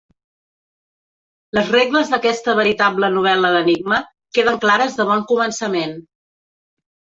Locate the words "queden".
4.39-4.59